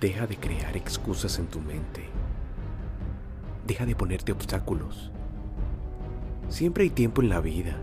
Deja 0.00 0.28
de 0.28 0.36
crear 0.36 0.76
excusas 0.76 1.40
en 1.40 1.48
tu 1.48 1.60
mente. 1.60 2.04
Deja 3.66 3.84
de 3.84 3.96
ponerte 3.96 4.30
obstáculos. 4.30 5.10
Siempre 6.48 6.84
hay 6.84 6.90
tiempo 6.90 7.20
en 7.20 7.30
la 7.30 7.40
vida. 7.40 7.76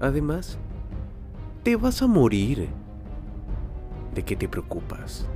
Además, 0.00 0.58
te 1.62 1.76
vas 1.76 2.00
a 2.00 2.06
morir. 2.06 2.70
¿De 4.14 4.24
qué 4.24 4.34
te 4.34 4.48
preocupas? 4.48 5.26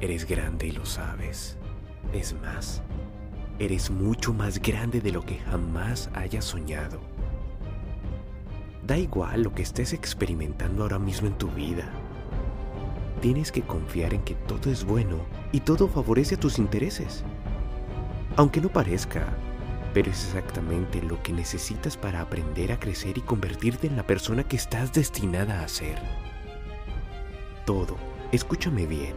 Eres 0.00 0.24
grande 0.28 0.68
y 0.68 0.70
lo 0.70 0.86
sabes. 0.86 1.58
Es 2.12 2.32
más, 2.40 2.82
eres 3.58 3.90
mucho 3.90 4.32
más 4.32 4.62
grande 4.62 5.00
de 5.00 5.10
lo 5.10 5.22
que 5.22 5.38
jamás 5.38 6.08
hayas 6.14 6.44
soñado. 6.44 7.00
Da 8.86 8.96
igual 8.96 9.42
lo 9.42 9.52
que 9.52 9.62
estés 9.62 9.92
experimentando 9.92 10.84
ahora 10.84 11.00
mismo 11.00 11.26
en 11.26 11.36
tu 11.36 11.48
vida. 11.48 11.90
Tienes 13.20 13.50
que 13.50 13.62
confiar 13.62 14.14
en 14.14 14.22
que 14.22 14.34
todo 14.34 14.70
es 14.70 14.84
bueno 14.84 15.18
y 15.52 15.60
todo 15.60 15.88
favorece 15.88 16.36
tus 16.36 16.58
intereses. 16.58 17.24
Aunque 18.36 18.60
no 18.60 18.68
parezca, 18.68 19.26
pero 19.94 20.10
es 20.10 20.26
exactamente 20.26 21.00
lo 21.00 21.22
que 21.22 21.32
necesitas 21.32 21.96
para 21.96 22.20
aprender 22.20 22.72
a 22.72 22.78
crecer 22.78 23.16
y 23.16 23.22
convertirte 23.22 23.86
en 23.86 23.96
la 23.96 24.06
persona 24.06 24.44
que 24.44 24.56
estás 24.56 24.92
destinada 24.92 25.62
a 25.62 25.68
ser. 25.68 25.98
Todo, 27.64 27.96
escúchame 28.30 28.86
bien, 28.86 29.14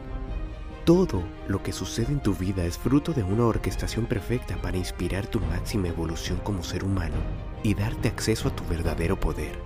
todo 0.86 1.22
lo 1.48 1.62
que 1.62 1.72
sucede 1.72 2.14
en 2.14 2.20
tu 2.20 2.34
vida 2.34 2.66
es 2.66 2.78
fruto 2.78 3.14
de 3.14 3.22
una 3.22 3.46
orquestación 3.46 4.08
perfecta 4.08 4.60
para 4.60 4.78
inspirar 4.78 5.28
tu 5.28 5.40
máxima 5.40 5.90
evolución 5.90 6.40
como 6.44 6.64
ser 6.64 6.84
humano 6.84 7.18
y 7.62 7.76
darte 7.76 8.08
acceso 8.08 8.48
a 8.48 8.56
tu 8.56 8.64
verdadero 8.66 9.20
poder. 9.20 9.60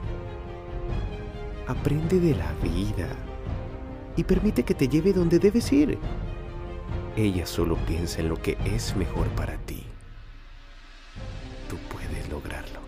Aprende 1.67 2.19
de 2.19 2.35
la 2.35 2.51
vida 2.61 3.07
y 4.15 4.23
permite 4.23 4.63
que 4.63 4.73
te 4.73 4.87
lleve 4.87 5.13
donde 5.13 5.39
debes 5.39 5.71
ir. 5.71 5.97
Ella 7.15 7.45
solo 7.45 7.77
piensa 7.85 8.21
en 8.21 8.29
lo 8.29 8.41
que 8.41 8.57
es 8.65 8.95
mejor 8.95 9.27
para 9.29 9.57
ti. 9.57 9.83
Tú 11.69 11.77
puedes 11.91 12.29
lograrlo. 12.29 12.79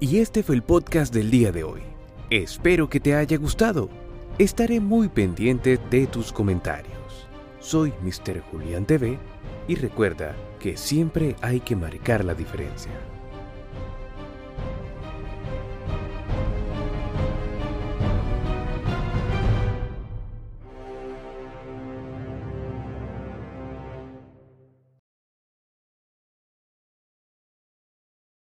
Y 0.00 0.18
este 0.18 0.42
fue 0.42 0.54
el 0.54 0.62
podcast 0.62 1.12
del 1.12 1.30
día 1.30 1.50
de 1.50 1.64
hoy. 1.64 1.80
Espero 2.30 2.88
que 2.88 3.00
te 3.00 3.14
haya 3.14 3.36
gustado. 3.36 3.88
Estaré 4.38 4.78
muy 4.78 5.08
pendiente 5.08 5.78
de 5.90 6.06
tus 6.06 6.32
comentarios. 6.32 7.26
Soy 7.58 7.92
Mr. 8.02 8.40
Julián 8.42 8.86
TV 8.86 9.18
y 9.66 9.74
recuerda 9.74 10.36
que 10.60 10.76
siempre 10.76 11.34
hay 11.40 11.60
que 11.60 11.74
marcar 11.74 12.24
la 12.24 12.34
diferencia. 12.34 12.92